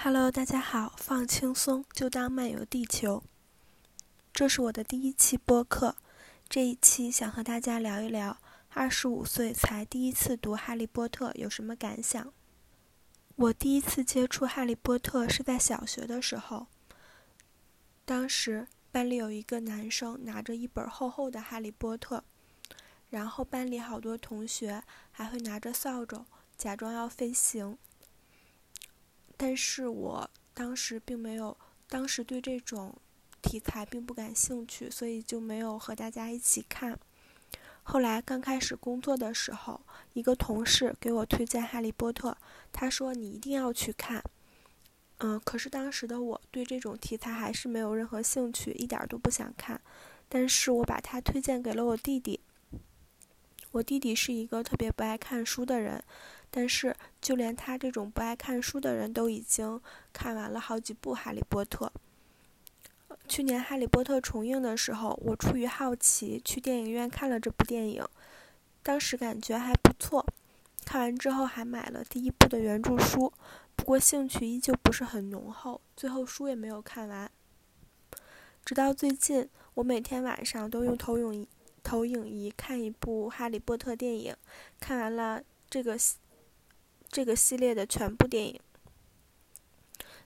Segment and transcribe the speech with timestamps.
[0.00, 3.24] Hello，大家好，放轻松，就当漫游地球。
[4.32, 5.96] 这是我的第一期播客，
[6.48, 8.38] 这一期想和大家聊一聊，
[8.68, 12.32] 二十五岁才第一次读《哈利波特》有什么感想。
[13.34, 16.68] 我第一次接触《哈利波特》是在小学的时候，
[18.04, 22.18] 当时班里有一个男生拿着一本厚厚的《哈利波特》，
[23.10, 26.24] 然后班里好多同学还会拿着扫帚，
[26.56, 27.76] 假装要飞行。
[29.38, 31.56] 但是我当时并没有，
[31.88, 32.94] 当时对这种
[33.40, 36.98] 题材并不感兴趣，所以就没有和大家一起看。
[37.84, 39.80] 后来刚开始工作的时候，
[40.12, 42.32] 一个同事给我推荐《哈利波特》，
[42.72, 44.22] 他说你一定要去看。
[45.20, 49.80] 嗯，可是当时的我对这种题材还是没有任何兴趣，一点都不想看。
[50.28, 52.40] 但是我把它推荐给了我弟弟。
[53.70, 56.02] 我弟弟是一个特别不爱看书的人。
[56.50, 59.80] 但是，就连他这种不爱看书的人都已经
[60.14, 61.92] 看完了好几部《哈利波特》。
[63.28, 68.02] 去年《哈利波特》重映的时候，我出于好奇去电影院看了这部电影，
[68.82, 70.24] 当时感觉还不错。
[70.86, 73.30] 看完之后还买了第一部的原著书，
[73.76, 77.30] 不过兴趣依旧不是很浓厚，最后书也没有看完。
[78.64, 81.46] 直到最近，我每天晚上都用投影
[81.82, 84.34] 投影仪看一部《哈利波特》电影，
[84.80, 85.98] 看完了这个。
[87.10, 88.60] 这个系列的全部电影，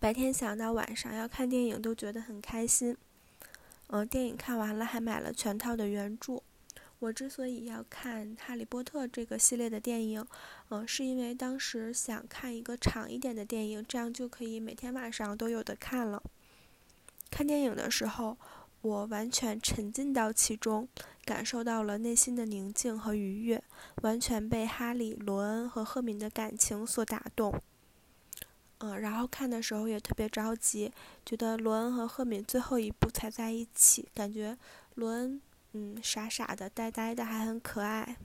[0.00, 2.96] 白天想到晚上要看电影都觉得很开心。
[3.88, 6.42] 嗯，电影看完了还买了全套的原著。
[6.98, 10.26] 我之所以要看《哈利波特》这个系列的电影，
[10.70, 16.22] 嗯，是因为当时想看一个长一点的电影，这样就可以每天晚上都有的看了。
[17.30, 18.36] 看电影的时候，
[18.84, 20.88] 我完全沉浸到其中。
[21.24, 23.64] 感受到了内心的宁静和愉悦，
[24.02, 27.58] 完全被哈利、罗恩和赫敏的感情所打动。
[28.80, 30.92] 嗯，然后看的时候也特别着急，
[31.24, 34.58] 觉得罗恩和赫敏最后一步才在一起，感觉
[34.96, 35.40] 罗恩
[35.72, 38.18] 嗯傻傻的、呆呆的，还很可爱。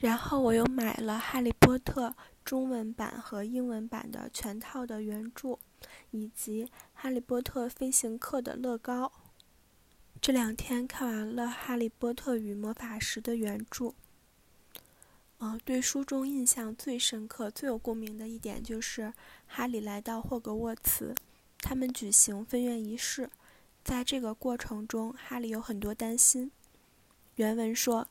[0.00, 2.08] 然后我又买了《哈利波特》
[2.44, 5.56] 中文版和英文版的全套的原著，
[6.10, 9.12] 以及《哈利波特飞行课》的乐高。
[10.20, 13.94] 这两天看完了《哈利波特与魔法石》的原著，
[15.38, 19.14] 嗯，对书中印象最深刻、最有共鸣的一点就是
[19.46, 21.14] 哈利来到霍格沃茨，
[21.60, 23.30] 他们举行分院仪式，
[23.82, 26.52] 在这个过程中，哈利有很多担心。
[27.36, 28.06] 原文说：“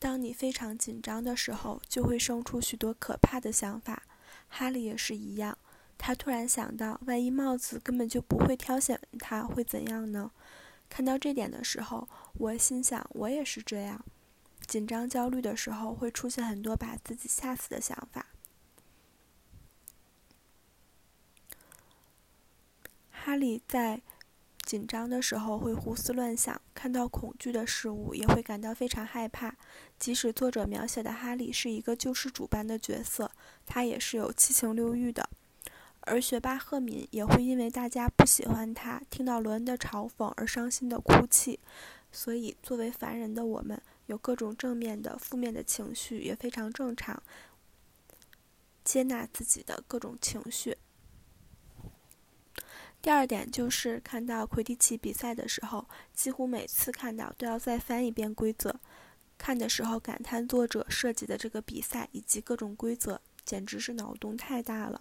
[0.00, 4.02] 当你非常紧张的时候，就会生出许多可怕的想法。”
[4.50, 5.56] 哈利也是一样，
[5.96, 10.32] 他突然想到，万一帽子根本就不会挑选他，会怎样呢？
[10.92, 14.04] 看到这点的时候，我心想，我也是这样，
[14.66, 18.26] 紧张焦虑的时候会出现很多把自己吓死的想法。
[23.10, 24.02] 哈利在
[24.66, 29.56] 紧张的时候会胡思乱想，看到恐惧的事物也会感到非常害怕。
[29.98, 33.32] 即使作者描写的哈利是一个救世主般的角色，
[33.64, 35.30] 他也是有七情六欲的。
[36.02, 41.60] 而学霸赫敏也会因为大家不喜欢他，听到罗恩的嘲讽而伤心的哭泣，
[42.10, 47.22] 所以作为凡人的我们，有各种正面的、负面的情绪也非常正常。
[48.84, 50.76] 接纳自己的各种情绪。
[53.00, 58.80] 第二点就是看到魁地奇比赛的时候，几乎每次看到都要再翻一遍规则，
[59.38, 65.00] 看的时候感叹作者设计的这个比赛以及各种规则，简直是脑洞太大了。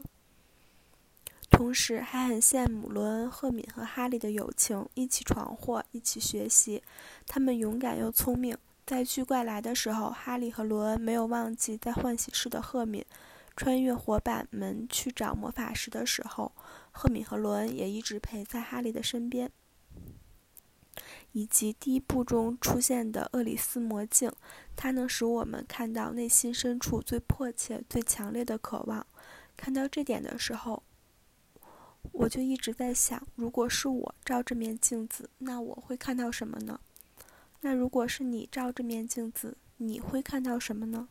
[1.61, 6.81] 同时还很羡慕罗恩、赫敏和哈利的友情，一起闯祸，一起学习。
[7.27, 8.57] 他们勇敢又聪明。
[8.83, 13.05] 在巨怪来的时候，哈利和罗恩没有忘记在换洗室的赫敏。
[13.55, 16.51] 穿越火板门去找魔法石的时候，
[16.89, 19.51] 赫敏和罗恩也一直陪在哈利的身边。
[21.33, 24.31] 以及第一部中出现的厄里斯魔镜，
[24.75, 29.05] 它能使我们看到内心深处最迫切、最强烈的渴望。
[29.55, 30.81] 看到这点的时候。
[32.21, 36.79] 我就一直在想，如果是我照这面镜子，那我会看到什么呢？
[37.61, 41.07] 那如果是你照这面镜子，你会看到什么呢？